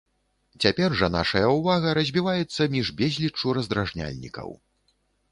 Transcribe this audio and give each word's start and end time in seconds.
Цяпер 0.63 0.93
жа 1.01 1.09
нашая 1.15 1.43
ўвага 1.57 1.91
разбіваецца 1.97 2.67
між 2.75 2.87
безліччу 3.01 3.53
раздражняльнікаў. 3.57 4.49